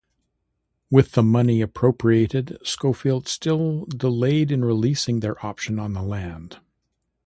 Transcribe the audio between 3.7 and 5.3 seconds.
delayed in releasing